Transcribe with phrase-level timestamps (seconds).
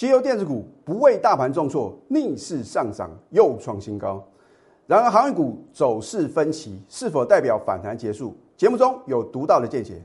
[0.00, 4.26] 绩优电子股不为大盘重挫，逆势上涨又创新高。
[4.86, 8.34] 然而，航运股走势分歧，是否代表反弹结束？
[8.56, 10.02] 节目中有独到的见解。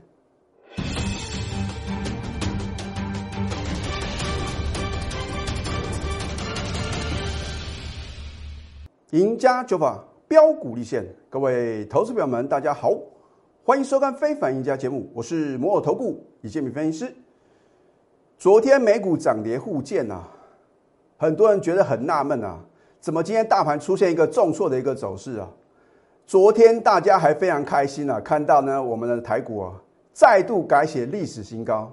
[9.12, 12.92] 赢家九法标股立现，各位投资友们，大家好，
[13.64, 17.14] 欢迎收看《非凡赢家》节目，我是摩尔投顾李建民分析师。
[18.38, 20.22] 昨天美股涨跌互见呐，
[21.16, 22.58] 很多人觉得很纳闷啊，
[23.00, 25.48] 怎么今天大盘出现一个重挫的一个走势啊？
[26.26, 29.72] 昨天大家还非常开心啊，看到呢我们的台股啊
[30.12, 31.90] 再度改写历史新高。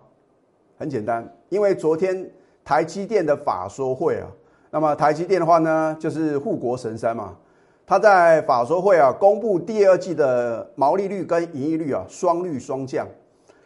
[0.77, 2.29] 很简单，因为昨天
[2.65, 4.27] 台积电的法说会啊。
[4.70, 7.37] 那么台积电的话呢，就是护国神山嘛。
[7.85, 13.07] 它在法说会啊，公布第二季的毛利率跟盈利率啊，双率双降。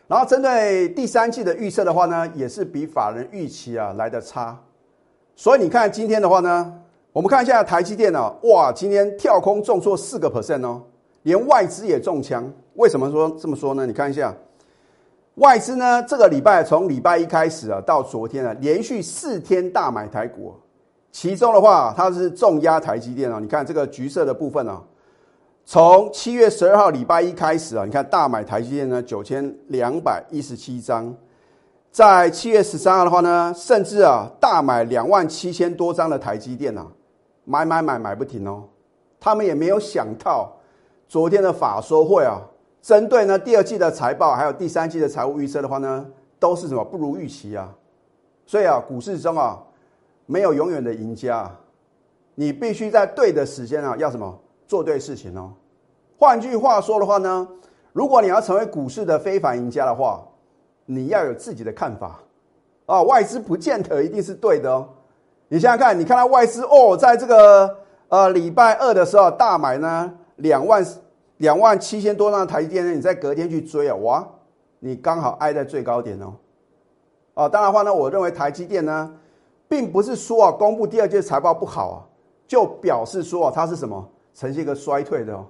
[0.07, 4.57] 然后针对第三季的预测的话呢，也是比法人预期啊来的差。
[5.35, 6.73] 所以你看今天的话呢，
[7.11, 10.81] 我们看一下台积电啊，哇，今天跳空重挫四个 percent 哦，
[11.23, 12.51] 连外资也中枪。
[12.75, 13.85] 为什么说这么说呢？
[13.85, 14.33] 你看一下，
[15.35, 20.55] 外资呢这个礼拜从礼拜一开始啊，到昨天啊，连续四天大买台股。
[21.09, 23.39] 其中的话，它是重压台积电啊！
[23.39, 24.79] 你看这个橘色的部分啊，
[25.69, 31.13] 从七月十二号礼拜一开始啊，你看大买台积电呢九千两百一十七张，
[31.91, 36.87] 在七月十三号的话呢，甚至啊大买两万七千多张的台积电啊，
[37.43, 38.63] 买买买买不停哦！
[39.19, 40.49] 他们也没有想到
[41.05, 42.39] 昨天的法说会啊，
[42.81, 46.05] 针对呢第二季的财报还有第三季的财务预测的话呢，
[46.39, 47.69] 都是什么不如预期啊！
[48.45, 49.61] 所以啊，股市中啊。
[50.29, 51.49] 没有永远的赢家，
[52.35, 54.37] 你必须在对的时间啊，要什么
[54.67, 55.53] 做对事情哦。
[56.17, 57.47] 换句话说的话呢，
[57.93, 60.23] 如果你要成为股市的非凡赢家的话，
[60.85, 62.19] 你要有自己的看法
[62.85, 63.01] 啊。
[63.01, 64.87] 外资不见得一定是对的哦。
[65.47, 67.77] 你想想看，你看到外资哦，在这个
[68.09, 70.85] 呃礼拜二的时候大买呢两万
[71.37, 74.27] 两万七千多张台积电呢，你在隔天去追啊，哇，
[74.79, 76.33] 你刚好挨在最高点哦。
[77.33, 79.13] 啊，当然话呢，我认为台积电呢。
[79.69, 81.97] 并不是说啊，公布第二季财报不好啊，
[82.47, 85.47] 就表示说啊，它是什么呈现一个衰退的哦，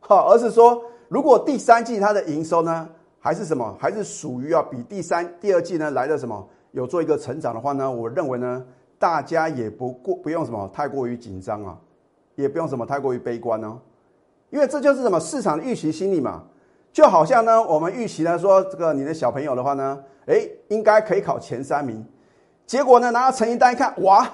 [0.00, 2.88] 好，而是说如果第三季它的营收呢，
[3.20, 8.66] 还是什么，还是属于啊比第三第二季呢来的什么有做一个成长的话呢，我认为呢，
[8.98, 11.78] 大家也不过不用什么太过于紧张啊，
[12.34, 13.78] 也不用什么太过于悲观哦，
[14.50, 16.42] 因为这就是什么市场的预期心理嘛，
[16.92, 22.04] 就好像呢，我们预期呢说这个你的小朋友的话呢，哎，应该可以考前三名。
[22.66, 23.12] 结果呢？
[23.12, 24.28] 拿到成绩单一看，哇，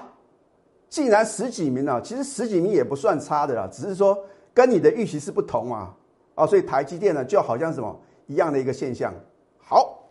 [0.93, 1.99] 竟然十几名了。
[2.03, 4.15] 其实十几名也不算差的啦，只是说
[4.53, 5.91] 跟你的预期是不同啊。
[6.35, 9.11] 啊，所以台积电呢，就好像什么一样的一个现象。
[9.57, 10.03] 好，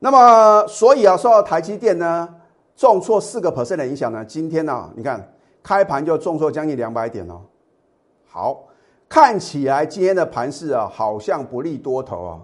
[0.00, 2.28] 那么所以啊，受到台积电呢
[2.74, 5.32] 重挫四个 percent 的影响呢，今天呢，你看
[5.62, 7.40] 开盘就重挫将近两百点哦。
[8.26, 8.64] 好，
[9.08, 12.40] 看起来今天的盘势啊，好像不利多头啊。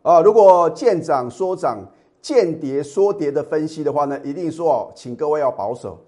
[0.00, 1.86] 啊，如果见涨说涨。
[2.22, 5.98] 见跌说跌的分析的话呢，一定说哦，请各位要保守。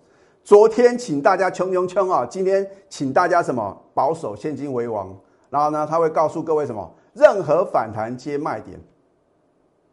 [0.44, 5.16] 昨天请大家穷穷穷啊，今天请大家什么保守，现金为王。
[5.48, 8.78] 然后呢，他会告诉各位什么，任何反弹皆卖点。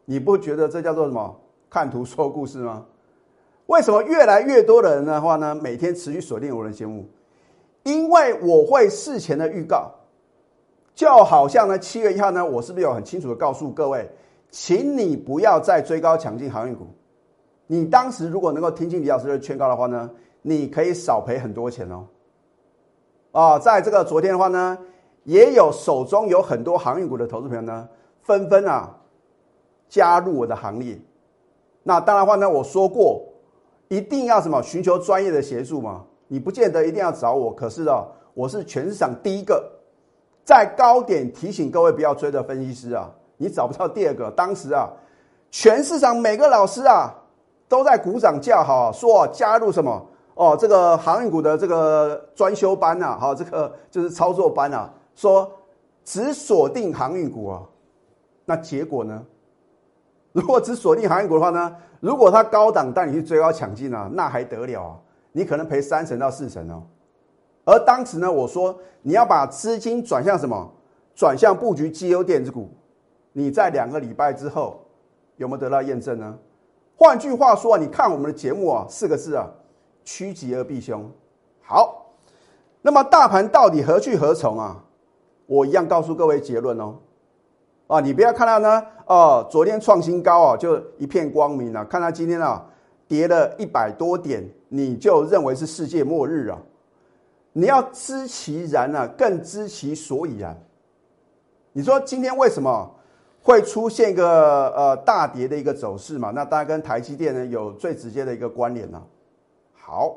[0.04, 1.34] 你不觉得这叫做什么
[1.70, 2.84] 看图说故事吗？
[3.66, 7.08] 为什么越来越多的人的话呢，每天持续锁定我的节目？
[7.84, 9.90] 因为我会事前的预告，
[10.94, 14.06] 就好像呢，七月一号呢，我是不是有很清楚的告诉各位？
[14.50, 16.88] 请你不要再追高抢进航运股。
[17.66, 20.10] 你当时如果能够听进李老师的劝告的话呢，
[20.42, 22.04] 你可以少赔很多钱哦。
[23.32, 24.76] 啊，在这个昨天的话呢，
[25.24, 27.88] 也有手中有很多航运股的投资朋友呢，
[28.22, 28.94] 纷纷啊
[29.88, 31.00] 加入我的行列。
[31.82, 33.22] 那当然话呢，我说过
[33.88, 36.04] 一定要什么寻求专业的协助嘛。
[36.28, 38.04] 你不见得一定要找我，可是啊，
[38.34, 39.70] 我是全市场第一个
[40.44, 43.10] 在高点提醒各位不要追的分析师啊。
[43.36, 44.30] 你找不到第二个。
[44.30, 44.88] 当时啊，
[45.50, 47.12] 全市场每个老师啊
[47.68, 55.50] 都在鼓掌叫好，说加入什么哦，这个航运股的这个专修班呐，好，这个就是操作班啊，说
[56.04, 57.62] 只锁定航运股啊。
[58.44, 59.24] 那结果呢？
[60.32, 61.76] 如果只锁定航运股的话呢？
[62.00, 64.96] 如果它高档带你去追高抢进啊，那还得了啊？
[65.30, 66.82] 你可能赔三成到四成哦。
[67.64, 70.68] 而当时呢，我说你要把资金转向什么？
[71.14, 72.68] 转向布局绩优电子股。
[73.32, 74.84] 你在两个礼拜之后
[75.36, 76.36] 有没有得到验证呢？
[76.96, 79.48] 换句话说啊，你看我们的节目啊，四个字啊，
[80.04, 81.10] 趋吉而避凶。
[81.62, 82.06] 好，
[82.80, 84.84] 那么大盘到底何去何从啊？
[85.46, 86.96] 我一样告诉各位结论哦。
[87.88, 91.84] 啊，你不要看到呢，哦，昨天创新高啊，就一片光明了。
[91.84, 92.64] 看到今天啊，
[93.06, 96.58] 跌了一百多点，你就认为是世界末日啊？
[97.52, 100.56] 你要知其然啊，更知其所以然。
[101.72, 102.90] 你说今天为什么
[103.42, 106.30] 会出现一个呃大跌的一个走势嘛？
[106.30, 109.02] 那当然跟台积电呢有最直接的一个关联呢。
[109.84, 110.16] 好，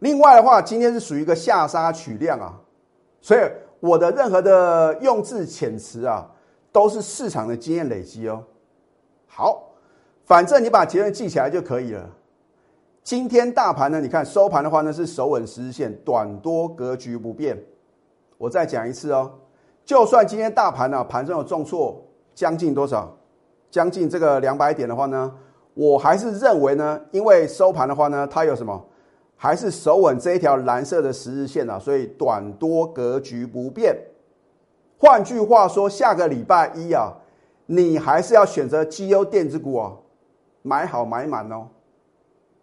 [0.00, 2.52] 另外的话，今天是属于一个下杀取量啊，
[3.20, 3.40] 所以
[3.78, 6.28] 我的任何的用字遣词啊，
[6.72, 8.42] 都是市场的经验累积哦。
[9.28, 9.70] 好，
[10.24, 12.10] 反正你把结论记起来就可以了。
[13.04, 17.56] 今天大盘呢，你看收盘的话呢是守稳十日线，短多格局不变。
[18.36, 19.30] 我再讲一次哦，
[19.84, 23.16] 就算今天大盘呢盘中有重挫将近多少，
[23.70, 25.32] 将近这个两百点的话呢，
[25.74, 28.84] 我还是认为呢，因为收盘的话呢，它有什么，
[29.44, 33.94] 还是守稳这一条蓝色的十日线啊，所以短多格局不变。
[34.96, 37.12] 换句话说，下个礼拜一啊，
[37.66, 39.98] 你还是要选择绩优电子股哦，
[40.62, 41.68] 买好买满哦。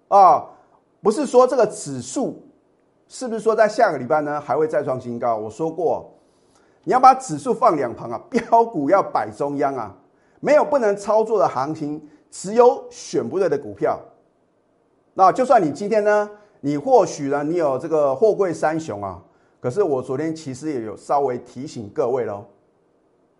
[0.07, 0.43] 啊，
[1.03, 2.41] 不是说这个指数
[3.07, 5.37] 是不是说在下个礼拜呢还会再创新高？
[5.37, 6.11] 我说过，
[6.83, 9.95] 你要把指数放两旁啊， 标股要摆中央啊，
[10.39, 13.99] 没有不能操作的行情，只有选不对的股票。
[15.13, 16.27] 那就算你今天呢，
[16.61, 19.21] 你或许呢你有这个货柜三雄啊，
[19.59, 22.45] 可是我昨天其实也有稍微提醒各位喽，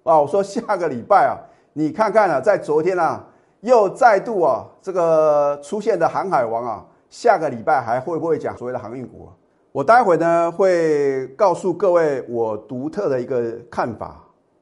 [0.03, 1.39] 啊，我说下个礼拜啊，
[1.73, 3.27] 你看看啊，在昨天啊。
[3.62, 9.29] 又再度啊，这个出现的航海王啊，下个礼拜还会不会讲所谓的航运股？
[9.71, 14.19] 我待会呢会告诉各位我独特的一个看法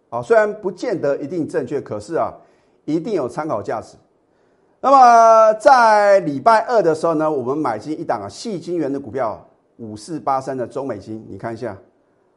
[0.10, 2.30] 啊，虽然不见得一定正确，可是啊，
[2.84, 3.96] 一定有参考价值。
[4.82, 9.46] 那么在礼拜二的时候呢，我们买进一档啊，细金元的股票
[9.78, 11.78] 五四八三的中美金，你看一下，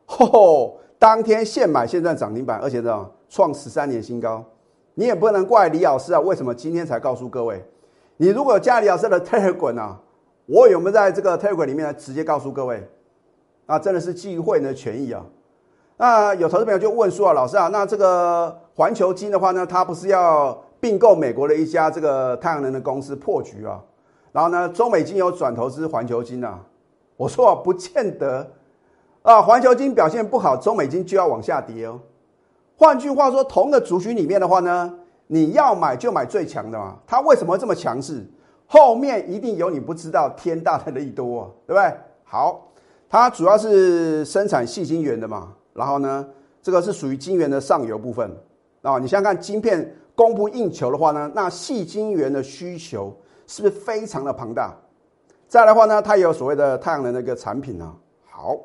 [0.07, 4.45] 吼，当天现买现赚涨停板，而且呢创十三年新高。
[4.95, 7.65] 你也不能怪李老师啊，为什么今天才告诉各位？
[8.17, 10.01] 你如果加李老师的 Telegram 啊，
[10.47, 11.95] 我有没有在这个 Telegram 里面呢？
[11.95, 12.87] 直接告诉各位，
[13.67, 15.25] 啊，真的是基于会的权益啊。
[15.97, 23.81] 那有投资朋友就问说啊，老师啊，那这个环球金的话呢，它不是要并购美国的一家这个太阳能的公司破局啊？
[24.33, 26.59] 然后呢，中美金有转投资环球金啊？
[27.17, 28.51] 我说啊，不见得
[29.23, 32.01] 啊，环球金表现不好，中美金就要往下跌哦。
[32.77, 34.93] 换句话说，同个族群里面的话呢，
[35.29, 36.97] 你要买就买最强的嘛。
[37.07, 38.27] 它为什么这么强势？
[38.67, 41.95] 后面一定有你不知道天大的利多，对不对？
[42.25, 42.73] 好，
[43.09, 45.53] 它主要是生产细晶圆的嘛。
[45.75, 46.27] 然后呢，
[46.61, 48.29] 这个是属于晶圆的上游部分
[48.83, 48.99] 啊。
[48.99, 53.17] 你想想看，晶片供不应求的话呢，那细晶圆的需求
[53.47, 54.75] 是不是非常的庞大？
[55.49, 57.95] 再来的话呢，它也有所谓的太阳能的一个产品啊。
[58.29, 58.59] 好。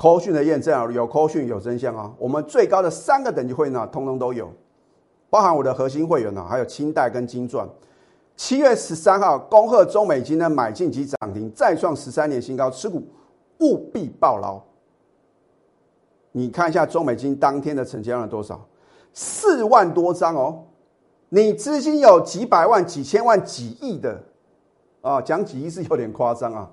[0.00, 2.14] 科讯的验证啊，有科讯有真相啊。
[2.18, 4.48] 我们最高的三个等级会呢，通通都有，
[5.28, 7.68] 包含我的核心会员呢，还有清代跟金钻。
[8.36, 13.02] 七月十三号，恭贺中美金呢买进及涨停，再创十三年新高，持股
[13.58, 14.62] 务必抱牢。
[16.30, 18.64] 你看一下中美金当天的成交量多少？
[19.12, 20.64] 四万多张哦。
[21.28, 24.22] 你资金有几百万、几千万、几亿的
[25.00, 25.20] 啊？
[25.20, 26.70] 讲几亿是有点夸张啊。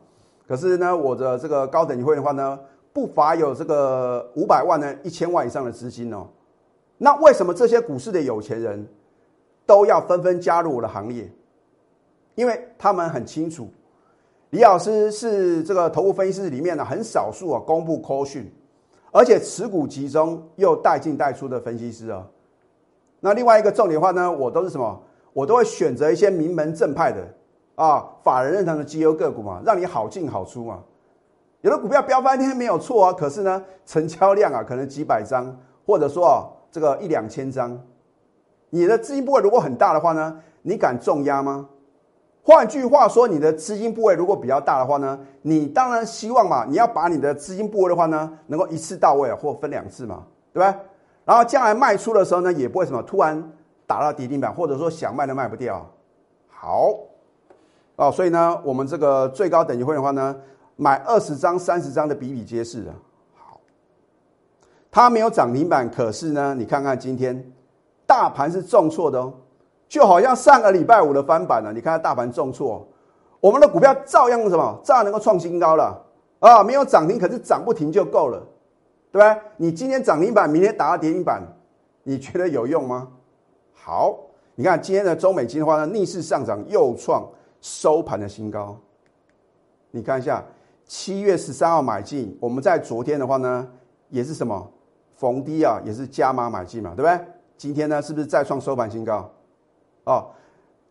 [0.48, 2.60] 可是呢，我的这个高等级会员的话呢？
[2.94, 6.26] 不乏有这个五百万呢，一千万以上的资金哦。
[6.98, 8.88] 那为什么这些股市的有钱人
[9.66, 11.30] 都要纷纷加入我的行业？
[12.36, 13.68] 因为他们很清楚，
[14.52, 18.50] 李老师是这个头部分析师里面呢很少数啊公布 call 讯，
[19.16, 22.22] 而且持股集中又带进带出的分析师啊。
[23.22, 25.02] 那另外一个重点的话呢，我都是什么？
[25.32, 27.26] 我都会选择一些名门正派的
[27.76, 30.84] 啊，法人认同的绩优个股嘛，让你好进好出嘛。
[31.62, 37.82] 有的股票飙翻天没有错啊，可是呢，成交量啊可能几百张，或者说啊这个一两千张，
[38.70, 41.70] 你的资金部位如果很大的话呢，你敢重压吗？
[42.46, 50.24] 换句话说，你的资金部位如果比较大的话呢，你当然希望嘛，你要把你的资金部位的话呢，能够一次到位，或分两次嘛，
[50.54, 50.80] 对吧？
[51.26, 53.52] 然后将来卖出的时候呢，也不会什么突然
[53.88, 55.84] 打到跌停板，或者说想卖都卖不掉。
[56.48, 56.92] 好，
[57.96, 60.36] 哦，所以呢，我们这个最高等级会员的话呢。
[60.78, 62.94] 买二十张、三十张的比比皆是啊。
[63.34, 63.62] 好，
[64.92, 67.50] 它没有涨停板，可是呢，你看看今天
[68.06, 69.34] 大盘是重挫的哦，
[69.88, 71.72] 就好像上个礼拜五的翻版了。
[71.74, 72.88] 你看大盘重挫，
[73.40, 74.80] 我们的股票照样什么？
[74.84, 76.02] 照样能够创新高了
[76.40, 76.64] 啊！
[76.64, 78.40] 没有涨停，可是涨不停就够了，
[79.12, 79.42] 对不对？
[79.58, 81.42] 你今天涨停板，明天打到跌停板，
[82.04, 83.08] 你觉得有用吗？
[83.74, 84.18] 好，
[84.56, 87.28] 你看今天的中美金的话呢，逆势上涨，又创
[87.62, 88.78] 收盘的新高。
[89.92, 90.44] 你看一下。
[90.88, 93.68] 七月十三号买进，我们在昨天的话呢，
[94.10, 94.72] 也是什么
[95.16, 97.20] 逢低啊，也是加码买进嘛，对不对？
[97.58, 99.28] 今天呢，是不是再创收盘新高？
[100.06, 100.28] 哦，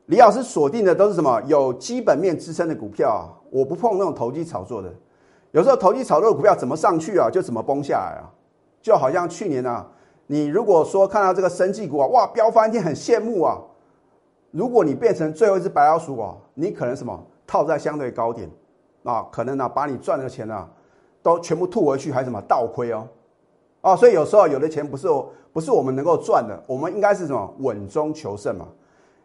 [0.06, 3.25] 李老师锁定的都是什么有基本面支撑的股票啊？
[3.50, 4.92] 我不碰那种投机炒作的。
[5.52, 8.26] 有时候投机炒作的股票怎么上去啊，就怎么崩下来啊。
[8.83, 9.87] 就好像去年啊，
[10.26, 13.59] 你如果说看到这个生技股啊，哇，飙翻天，很羡慕啊。
[14.50, 18.50] 如果你变成最后一只白老鼠啊，你可能什么套在相对高点
[19.04, 20.68] 啊，可能呢把你赚的钱呢
[21.23, 23.06] 都全部吐回去，还什么倒亏哦。
[23.80, 25.09] 啊，所以有时候有的钱不是
[25.52, 28.66] 不是我们能够赚的，我们应该是什么稳中求胜嘛。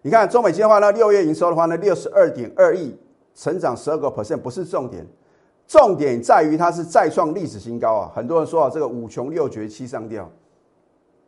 [0.01, 2.98] 你看中美金的话呢，六月营收的话呢，六十二点二亿，
[3.36, 5.06] 成长十二个 percent，不是重点，
[5.68, 8.12] 重点在于它是再创历史新高啊！
[8.15, 10.29] 很多人说啊，这个五穷六绝七上吊，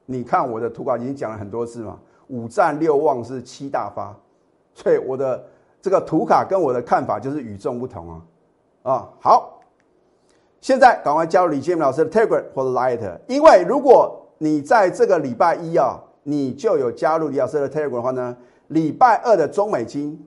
[0.06, 2.00] 你看我的图稿已经讲了很多次嘛，
[2.30, 4.16] 五战六旺是七大发，
[4.74, 5.44] 所以我的
[5.82, 8.22] 这个图卡跟我的看法就是与众不同啊！
[8.84, 9.60] 啊，好，
[10.62, 18.38] 现在赶快加入李建明老师的 Telegram 或者 Light，因为如果你在这个礼拜一啊，你就有加入李老师的 Telegram 的话呢。
[18.72, 20.20] 礼拜二的中美金，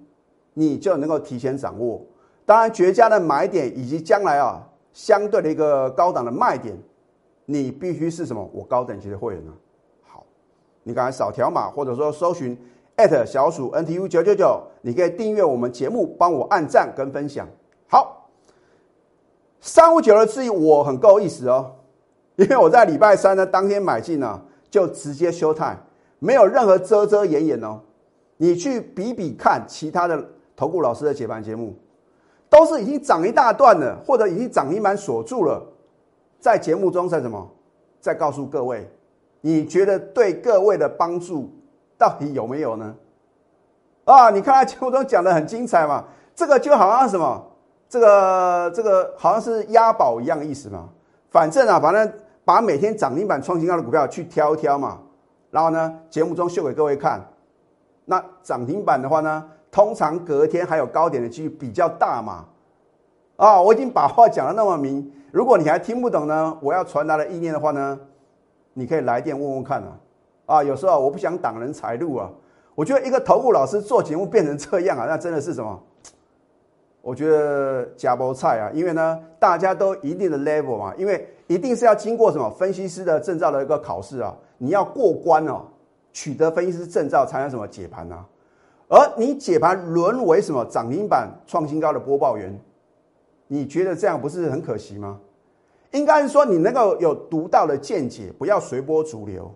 [0.53, 2.01] 你就能够提前掌握。
[2.47, 6.77] 当然，绝佳的买点以及将来啊相对的一个高档的卖点，
[7.47, 8.49] 你必须是什么？
[8.53, 9.53] 我高等级的会员呢？
[10.03, 10.25] 好，
[10.83, 12.57] 你赶快扫条码，或者说搜寻
[13.27, 17.49] 小鼠 NTU 九九九，你可以订阅我们节目，帮我按赞跟分享。
[17.89, 18.29] 好，
[19.61, 21.75] 三五九的质疑我很够意思哦，
[22.37, 25.75] 因为我在礼拜三呢当天买进呢，就直接休态，
[26.19, 27.81] 没有任何遮遮掩掩哦。
[28.37, 30.25] 你去比比看其他的
[30.57, 31.76] 投顾老师的解盘节目，
[32.50, 35.62] 都是已经涨一大段了，或者已经涨停板锁住了，
[36.41, 37.50] 在节目中在什么？
[38.00, 38.87] 在告诉各位，
[39.41, 41.50] 你觉得对各位的帮助
[41.97, 42.95] 到底有没有呢？
[44.05, 47.43] 啊，你看他节目中讲的很精彩嘛，这个就好像什么，
[47.88, 50.91] 这个这个好像是押宝一样的意思嘛。
[51.31, 52.12] 反正啊，反正
[52.45, 55.00] 把每天涨停板创新高的股票去挑一挑嘛，
[55.50, 57.26] 然后呢，节目中秀给各位看。
[58.04, 62.44] 那涨停板的话呢，通常隔天还有高点的几率比较大嘛？
[63.37, 67.99] 啊，我已经把话讲的那么明，如果你还听不懂呢，我要传达的意念的话呢，
[68.75, 69.99] 你可以来电问问看啊。
[70.46, 72.30] 啊，有时候我不想挡人财路啊，
[72.75, 75.82] 我觉得一个投顾老师做节目变成这样啊，那真的是什么？
[77.00, 85.62] 我觉得假包菜啊，因为呢，大家都一定的 level 嘛，因为一定是要经过什么分析师的证照的一个考试啊，你要过关哦。
[86.14, 88.25] 取得分析师证照才能什么解盘呢？
[88.88, 92.59] 而你解盘沦为什么涨停板创新高的播报员，
[93.49, 95.21] 你觉得这样不是很可惜吗？
[95.90, 99.52] 应该是说你能够有独到的见解，不要随波逐流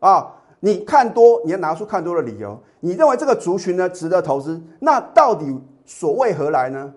[0.00, 0.34] 啊！
[0.60, 2.58] 你看多，你要拿出看多的理由。
[2.80, 6.92] 你认为这个族群呢值得投资，那到底所谓何来呢？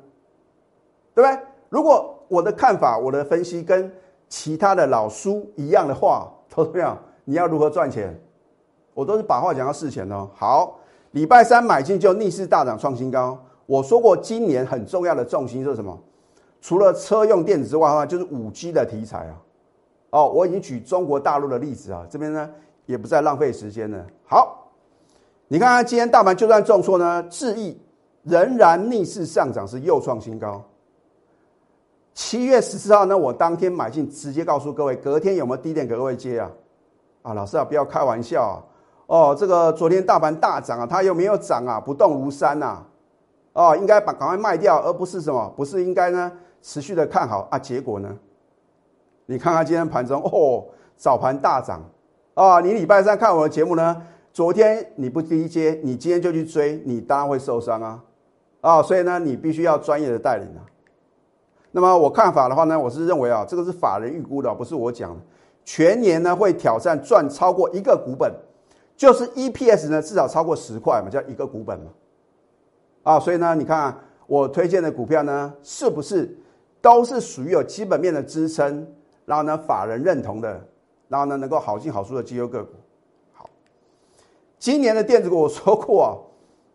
[1.13, 1.39] 对不对？
[1.69, 3.91] 如果我的看法、我的分析跟
[4.27, 8.19] 其他的老叔一样的话，投资票你要如何赚钱？
[8.93, 10.29] 我都是把话讲到事前哦。
[10.33, 10.79] 好，
[11.11, 13.37] 礼拜三买进就逆势大涨创新高。
[13.65, 15.97] 我说过，今年很重要的重心是什么？
[16.61, 19.35] 除了车用电子之外的话，就是五 G 的题材啊。
[20.11, 22.49] 哦，我已经举中国大陆的例子啊，这边呢
[22.85, 24.05] 也不再浪费时间了。
[24.25, 24.69] 好，
[25.47, 27.79] 你看看今天大盘就算重挫呢，智毅
[28.23, 30.61] 仍然逆势上涨，是又创新高。
[32.13, 36.51] 七月十四号呢，我当天买进，直接告诉各位，隔天有没有低点给各位接啊？
[37.21, 38.59] 啊，老师啊，不要开玩笑啊。
[39.11, 42.81] 哦，这个昨天大盘大涨啊，它又没有涨啊，不动如山呐。
[43.51, 45.53] 哦，应该把赶快卖掉，而不是什么？
[45.57, 46.31] 不是应该呢？
[46.61, 47.59] 持续的看好啊？
[47.59, 48.17] 结果呢？
[49.25, 50.63] 你看看今天盘中哦，
[50.95, 51.83] 早盘大涨
[52.35, 52.61] 啊！
[52.61, 54.01] 你礼拜三看我的节目呢？
[54.31, 58.01] 昨天你不低接，你今天就去追，你当然会受伤啊！
[58.61, 60.63] 啊，所以呢，你必须要专业的带领啊。
[61.71, 65.19] 那么我看法的话呢，我是认为啊，这个是法人预估的，不是我讲的。
[65.65, 68.33] 全年呢会挑战赚超过一个股本。
[69.01, 71.91] 就是 EPS 呢，至少超过十块嘛，叫一个股本嘛，
[73.01, 76.37] 啊，所以呢，你看我推荐的股票呢，是不是
[76.83, 78.87] 都是属于有基本面的支撑，
[79.25, 80.63] 然后呢，法人认同的，
[81.07, 82.75] 然后呢，能够好进好出的绩优个股。
[83.33, 83.49] 好，
[84.59, 86.13] 今年的电子股我说过啊，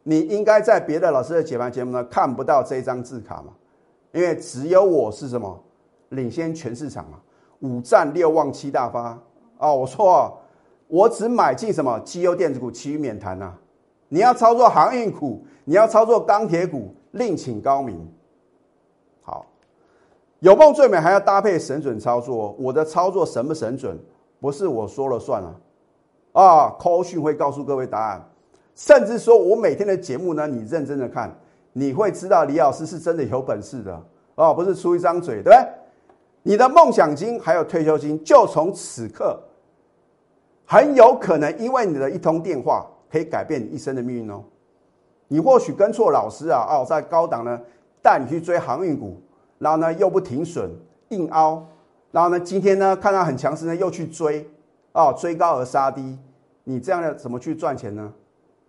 [0.02, 3.52] 你应该在别的老师的解盘节目呢看不到这张字卡嘛，
[4.10, 5.64] 因为只有我是什么
[6.08, 7.20] 领先全市场嘛，
[7.60, 9.16] 五战六旺七大发
[9.58, 10.36] 啊，我说。
[10.88, 13.52] 我只买进什么绩优电子股，其余免谈呐。
[14.08, 18.08] 你要操作航运股，你要操作钢铁股，另请高明。
[19.22, 19.44] 好，
[20.38, 22.54] 有梦最美，还要搭配神准操作。
[22.58, 23.98] 我的操作神不神准，
[24.40, 25.54] 不是我说了算啊。
[26.32, 28.24] 啊，call 讯会告诉各位答案，
[28.76, 31.36] 甚至说我每天的节目呢，你认真的看，
[31.72, 34.00] 你会知道李老师是真的有本事的
[34.36, 35.58] 啊，不是出一张嘴，对不对？
[36.44, 39.36] 你的梦想金还有退休金，就从此刻。
[40.66, 44.42] 很有可能因为你的一通电话，可以改变你一生的命运哦。
[45.28, 47.60] 你或许跟错老师啊，哦，在高档呢
[48.02, 49.20] 带你去追航运股，
[49.58, 50.70] 然后呢又不停损，
[51.08, 51.64] 硬凹，
[52.10, 54.48] 然后呢今天呢看到很强势呢又去追，
[54.92, 56.18] 哦，追高而杀低，
[56.64, 58.12] 你这样的怎么去赚钱呢？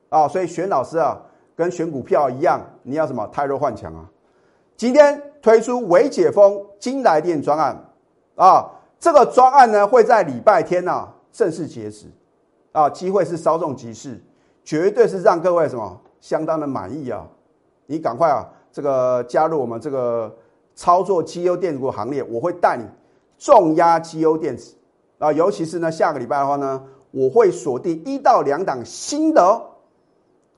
[0.10, 1.18] 啊，所以选老师啊，
[1.56, 4.06] 跟选股票一样，你要什么太弱换强啊？
[4.76, 7.76] 今天推出微解封金来电专案，
[8.36, 12.08] 啊，这个专案呢会在礼拜天呢正式截止，
[12.72, 14.20] 啊，机会是稍纵即逝，
[14.64, 17.28] 绝对是让各位什么相当的满意啊！
[17.86, 20.36] 你赶快啊，这个加入我们这个
[20.74, 22.84] 操作绩优电子股行列，我会带你
[23.38, 24.74] 重压绩优电子
[25.20, 29.62] 啊，尤其是呢下个礼拜的话呢，我会锁定一到两档新的，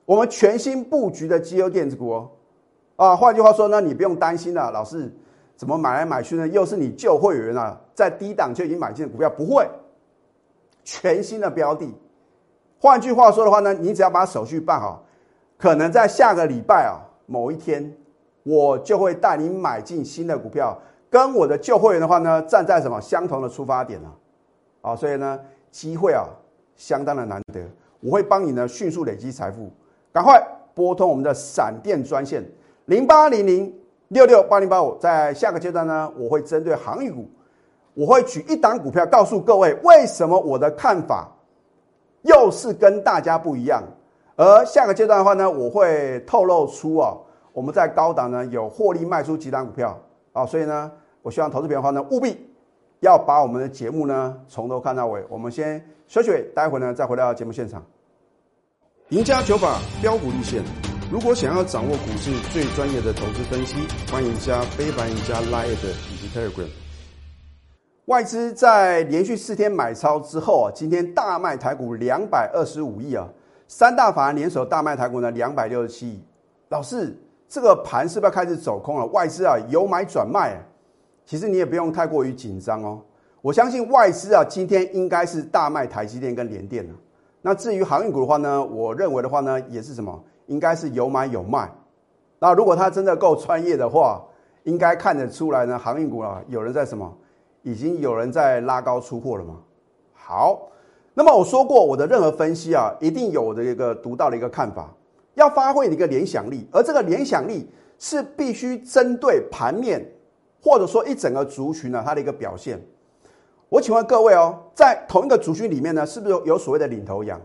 [0.06, 2.30] 我们全新布局的绩优电子股哦。
[2.96, 5.14] 啊，换句话说呢，你不用担心了，老师
[5.56, 6.48] 怎么买来买去呢？
[6.48, 9.68] 又是你旧会员啊，在低档就已经买进的股票，不会，
[10.84, 11.92] 全新的标的。
[12.78, 15.04] 换句话说的话呢，你只要把手续办好，
[15.58, 17.94] 可能在下个礼拜啊某一天，
[18.42, 20.78] 我就会带你买进新的股票，
[21.10, 24.10] 跟我的旧会员的话呢，站在什么相同的出发点呢？
[24.80, 25.38] 啊，所以呢，
[25.70, 26.24] 机会啊
[26.74, 27.60] 相当的难得，
[28.00, 29.70] 我会帮你呢迅速累积财富，
[30.10, 32.42] 赶快拨通我们的闪电专线。
[32.86, 33.72] 零八零零
[34.08, 37.28] 六六八零八五，在下个阶段呢，我会针对航运股，
[37.94, 41.28] 我会举一档股票告诉各位，为什么我的看法
[42.22, 43.82] 又是跟大家不一样。
[44.36, 47.20] 而下个阶段的话呢，我会透露出哦，
[47.52, 49.98] 我们在高档呢有获利卖出几档股票
[50.32, 50.90] 啊，所以呢，
[51.22, 52.38] 我希望投资朋友的话呢，务必
[53.00, 55.22] 要把我们的节目呢从头看到尾。
[55.28, 57.84] 我们先休息，待会呢再回到节目现场。
[59.10, 60.62] 赢家九法标股立线。
[61.10, 63.76] 如果想要掌握股市最专业的投资分析，
[64.12, 66.89] 欢迎加非凡、加 Line 以及 Telegram。
[68.06, 73.28] 外资在连续四天买超之后啊，今天大卖台股两百二十五亿啊，
[73.68, 76.24] 三大法人联手大卖台股呢两百六十七亿。
[76.70, 77.16] 老师，
[77.48, 79.06] 这个盘是不是要开始走空了？
[79.06, 80.56] 外资啊由买转卖，
[81.24, 83.00] 其实你也不用太过于紧张哦。
[83.42, 86.94] 我相信外资啊今天应该是大卖台积电跟联电了。
[87.42, 90.22] 那至于航运股的话呢，我认为的话呢，也是什么？
[90.46, 91.70] 应该是有买有卖，
[92.40, 94.20] 那如果他真的够专业的话，
[94.64, 95.78] 应该看得出来呢。
[95.78, 97.16] 航运股啊，有人在什么，
[97.62, 99.56] 已经有人在拉高出货了吗？
[100.12, 100.68] 好，
[101.14, 104.92] 那么我说过，我的任何分析啊，一定有我的一个独到的一个看法，
[105.34, 107.68] 要发挥你一个联想力，而这个联想力
[107.98, 110.06] 是必须针对盘面，
[110.62, 112.80] 或者说一整个族群呢，它的一个表现。
[113.68, 117.40] 我请问各位哦，在同一个族群里面呢，是不是有有所谓的领头羊？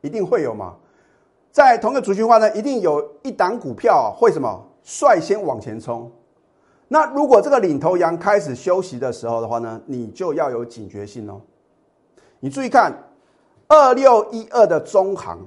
[0.00, 0.76] 一定会有吗？
[1.50, 6.10] 在同一个族群化呢，一定有一档股票会什么率先往前冲。
[6.92, 11.40] 那如果这个领头羊开始休息的时候的话呢，你就要有警觉性哦。
[12.38, 12.92] 你注意看
[13.66, 15.38] 二六一二的中行，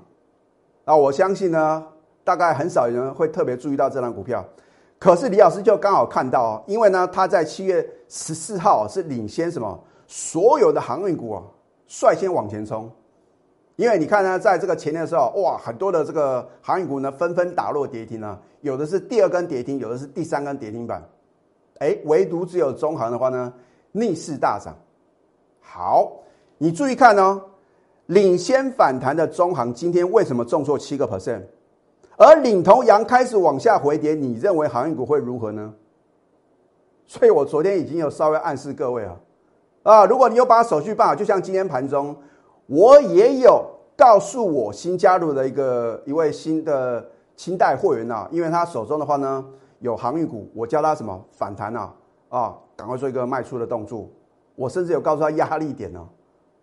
[0.85, 1.85] 啊，我相信呢，
[2.23, 4.43] 大概很少有人会特别注意到这档股票。
[4.97, 11.43] 可是李老师就刚好看到哦，因为呢，他在七月十四号是领先什么所有的航运股啊，
[11.85, 12.91] 率先往前冲。
[13.75, 21.07] 因为你看呢，在这个前年的时候，哇，很多的这个航运股呢纷纷打落跌停啊，有的是第二根跌停，有的是第三根跌停板，
[21.79, 23.53] 哎，唯独只有中航的话呢
[23.91, 24.75] 逆势大涨。
[25.59, 26.11] 好，
[26.57, 27.41] 你注意看哦，
[28.07, 31.41] 领先反弹的中航今天为什么重挫七个 percent？
[32.17, 35.73] 而领头羊开始往下回跌，你认为航运股会如何呢？
[37.05, 39.19] 所以我昨天已经有稍微暗示各位啊，
[39.83, 42.15] 啊，如果你有把手续办好，就像今天盘中。
[42.67, 43.63] 我也有
[43.95, 49.45] 告诉我新加入的一个一位新的清代货源呐，因为他手中的话呢
[49.85, 51.93] 有航运股，我教他什么反弹呐
[52.29, 54.09] 啊，赶快做一个卖出的动作。
[54.55, 56.09] 我甚至有告诉他压力点呢，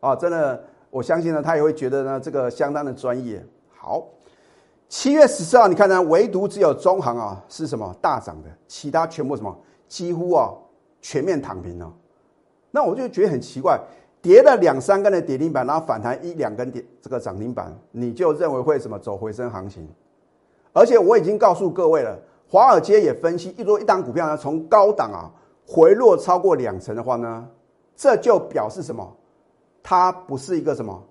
[0.01, 3.41] 啊，真的，我相信呢，他也会觉得呢这个相当的专业。
[3.79, 4.05] 好，
[4.89, 9.57] 七月十四号，你看呢，唯独只有中航啊是什么大涨的，其他全部什么
[9.87, 10.53] 几乎啊
[11.01, 11.95] 全面躺平了。
[12.73, 13.81] 那我就觉得很奇怪。
[14.21, 19.89] 跌了两三根的跌停板，然后反弹一两根跌这个涨停板，你就认为会什么走回升行情？
[20.73, 22.17] 而且我已经告诉各位了，
[22.53, 25.33] 华尔街也分析，一如一档股票呢，从高档啊
[25.67, 27.49] 回落超过两成的话呢，
[27.97, 29.11] 这就表示什么？
[29.83, 31.03] 它不是一个什么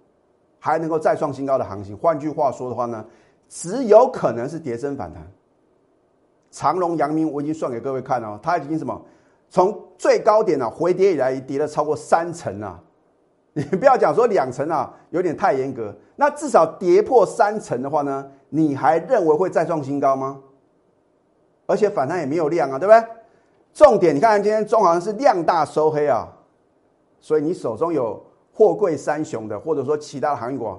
[0.60, 1.98] 还能够再创新高的行情。
[1.98, 3.04] 换句话说的话呢，
[3.50, 5.28] 只有可能是跌升反弹。
[6.52, 9.02] 长隆、阳明，我已经算给各位看了，它已经什么
[9.50, 12.80] 从最高点呢回跌以来，跌了超过三成啊。
[13.54, 15.92] 你不要讲说两成啊，有点太严格。
[16.16, 20.40] 那至少跌破三成的话呢，你还认为会再创新高吗？
[21.66, 23.04] 而且反弹也没有量啊，对不对？
[23.74, 26.28] 重点，你看今天中行是量大收黑啊，
[27.22, 28.22] 所以你手中有
[28.54, 30.78] 货柜三雄的，或者说其他的行业股，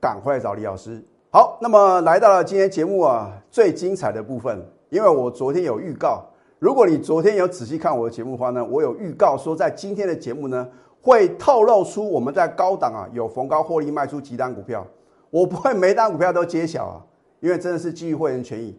[0.00, 1.02] 赶快找李老师。
[1.30, 1.58] 好。
[1.60, 6.24] 那么来到了今天节目啊最精彩的部分，因为我昨天有预告，
[6.60, 10.68] 如果你昨天有仔细看我的节目的话呢，我有预告说在今天的节目呢
[11.02, 14.86] 会透露出我们在高档啊有逢高获利卖出几单股票，
[15.30, 17.02] 我不会每单股票都揭晓啊，
[17.40, 18.78] 因为真的是基于会员权益。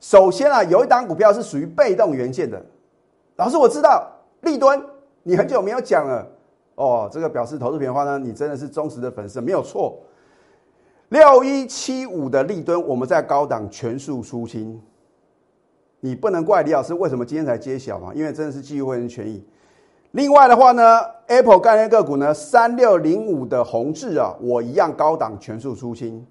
[0.00, 2.60] 首先啊，有一档股票是属于被动元件的，
[3.36, 4.10] 老师我知道
[4.40, 4.82] 立敦，
[5.22, 6.26] 你很久没有讲了
[6.76, 9.98] 哦，这个表示投资品的话呢，你真的是忠实的粉丝，没有错。
[11.10, 14.80] 六一七五的立敦，我们在高档全数出清。
[16.00, 18.10] 你不能怪李老师为什么今天才揭晓嘛？
[18.14, 19.44] 因为真的是基于会员权益。
[20.12, 26.26] 另外的话呢，Apple 概念个股呢，三六零五的宏志啊，我一样高档全数出清。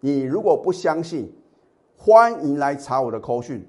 [0.00, 1.32] 你如果不相信，
[2.02, 3.64] 欢迎来查我的扣讯。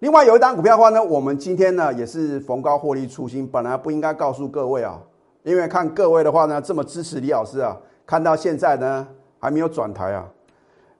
[0.00, 5.00] 另外有一档股票的话呢，我们今天呢也是逢高获利出新，本来不应该告诉各位啊，
[5.44, 9.06] 因为看各位的话呢这么支持李老师啊，看到现在呢。
[9.36, 10.26] 还没有转台啊，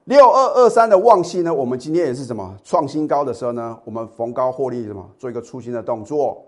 [0.03, 1.51] 六二二三的旺系呢？
[1.51, 3.75] 我们今天也是什么创新高的时候呢？
[3.83, 6.45] 我们逢高获利什么做一个出新的动作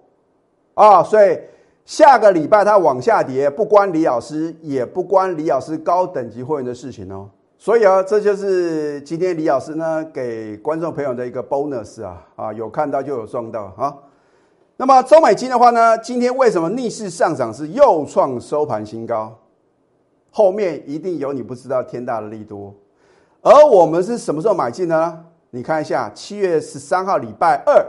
[0.76, 1.02] 啊？
[1.02, 1.40] 所以
[1.86, 7.28] 下个礼拜它往下跌，不关李老师，也不关李老师高等级会员的事情哦。
[7.60, 13.98] 所以啊，这就是今天李老师呢给观众朋友的一个 bonus 啊啊，有看到就有赚到啊。
[14.78, 19.36] 那么中美金的话呢，今天为什么逆势上涨是又创收盘新高？
[20.30, 22.72] 后面一定有你不知道天大的利多，
[23.42, 25.26] 而我们是什么时候买进的呢？
[25.50, 27.84] 你看一下，七月十三号礼拜二，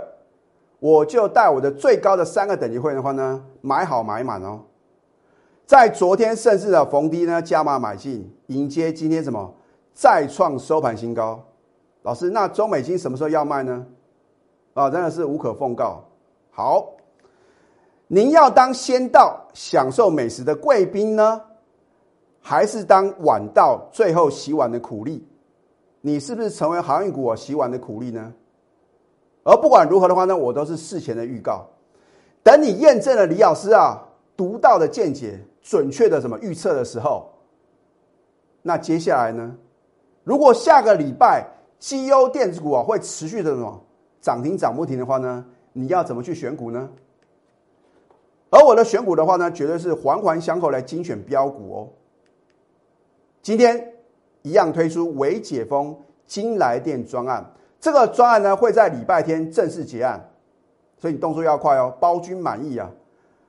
[0.81, 4.63] 我就带我的最高的三个等级会员的话呢，买好买满哦。
[5.67, 9.55] 在昨天甚至的逢低呢加码买进，迎接今天什么
[9.99, 11.45] 再创收盘新高。
[12.03, 13.85] 老师，那中美金什么时候要卖呢？
[14.75, 16.05] 啊，真的是无可奉告。
[16.53, 16.89] 好，
[18.07, 21.43] 您要当先到享受美食的贵宾呢？
[22.41, 25.27] 还是当晚到最后洗碗的苦力，
[26.01, 28.33] 你是不是成为航运股啊洗碗的苦力呢？
[29.43, 31.67] 而不管如何的话呢，我都是事前的预告，
[32.45, 34.07] 等你验证了李老师啊
[34.37, 37.29] 独到的见解、准确的什么预测的时候，
[38.63, 39.57] 那接下来呢？
[40.29, 41.43] 如果下个礼拜
[41.79, 43.83] 绩优电子股啊会持续的什么
[44.21, 46.87] 涨停涨不停的话呢，你要怎么去选股呢？
[48.51, 51.89] 而我的选股的话呢，绝对是环环相扣来精选标股哦。
[53.41, 53.95] 今天
[54.43, 60.29] 一样推出微解封金来电专案，这个专案呢会在礼拜天正式结案，
[60.99, 62.91] 所以你动作要快哦，包君满意啊！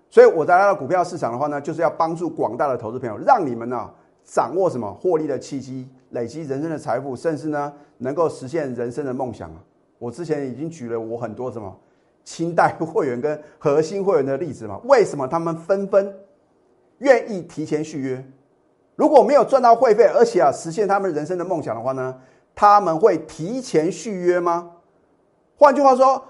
[0.09, 3.91] 所以我在来到股票市场的话呢，就是要帮助广大的投资朋友，让你们呢
[4.23, 9.57] 掌握什么获利的契机，累积人生的财富，甚至呢能够实现人生的梦想啊！
[9.97, 11.75] 我之前已经举了我很多什么
[12.23, 16.13] 清代 会员跟核心会员的例子嘛，为什么他们纷纷
[16.99, 18.25] 愿意提前续约？
[18.95, 22.15] 如果没有赚到会费，而且啊实现他们人生的梦想的话呢，
[22.53, 24.71] 他们会提前续约吗？
[25.57, 26.21] 换句话说，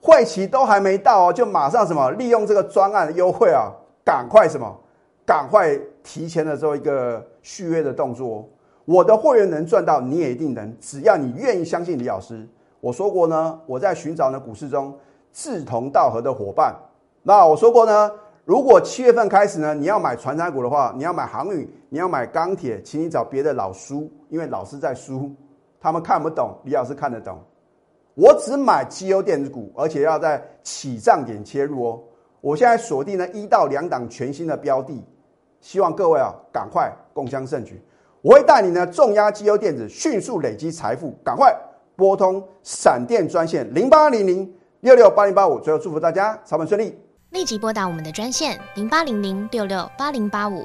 [0.00, 3.70] 会期都还没到哦，就马上什么利用这个专案的优惠啊，
[4.04, 4.76] 赶快什么，
[5.24, 8.44] 赶快提前的做一个续约的动作哦。
[8.86, 12.48] 我的会员能赚到，你也一定能，只要你愿意相信李老师。
[12.80, 14.96] 我说过呢，我在寻找呢股市中
[15.32, 16.74] 志同道合的伙伴。
[17.22, 18.10] 那我说过呢。
[18.44, 25.34] 如果七月份开始呢，你要买船产股的话，你要买航运，你要买钢铁，请你找别的老叔，因为老师在输，
[25.80, 27.36] 他们看不懂，李老师看得懂。
[28.14, 32.00] 我只买绩优电子股，而且要在起涨点切入哦。
[32.40, 35.04] 我现在锁定了一到两档全新的标的，
[35.60, 37.82] 希望各位啊赶快共襄盛举。
[38.26, 41.56] 我会带你呢重压绩优电子，迅速累积财富，赶快
[41.94, 45.60] 拨通闪电专线零八零零六六八零八五。
[45.60, 46.98] 最后祝福大家操盘顺利。
[47.30, 50.64] 立即拨打我们的专线零八零零六六八零八五